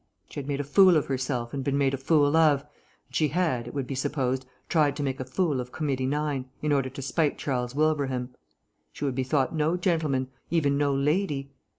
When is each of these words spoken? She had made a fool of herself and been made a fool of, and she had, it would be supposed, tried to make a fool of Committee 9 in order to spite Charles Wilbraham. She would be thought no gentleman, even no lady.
She 0.31 0.39
had 0.39 0.47
made 0.47 0.59
a 0.59 0.63
fool 0.63 0.97
of 0.97 1.05
herself 1.05 1.53
and 1.53 1.63
been 1.63 1.77
made 1.77 1.93
a 1.93 1.97
fool 1.97 2.35
of, 2.35 2.61
and 2.61 3.15
she 3.15 3.27
had, 3.27 3.67
it 3.67 3.73
would 3.75 3.85
be 3.85 3.93
supposed, 3.93 4.47
tried 4.67 4.95
to 4.95 5.03
make 5.03 5.19
a 5.19 5.23
fool 5.23 5.61
of 5.61 5.71
Committee 5.71 6.07
9 6.07 6.49
in 6.63 6.71
order 6.71 6.89
to 6.89 7.01
spite 7.03 7.37
Charles 7.37 7.75
Wilbraham. 7.75 8.33
She 8.93 9.05
would 9.05 9.13
be 9.13 9.23
thought 9.23 9.53
no 9.53 9.77
gentleman, 9.77 10.29
even 10.49 10.75
no 10.75 10.91
lady. 10.91 11.51